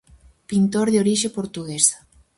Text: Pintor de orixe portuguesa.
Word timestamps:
Pintor 0.49 0.87
de 0.95 1.01
orixe 1.03 1.27
portuguesa. 1.37 1.97